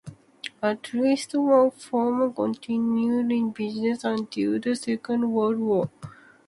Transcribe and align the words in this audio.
At 0.63 0.95
least 0.95 1.35
one 1.35 1.69
farm 1.69 2.33
continued 2.33 3.31
in 3.31 3.51
business 3.51 4.03
until 4.03 4.59
the 4.59 4.75
Second 4.75 5.31
World 5.31 5.59
War. 5.59 5.91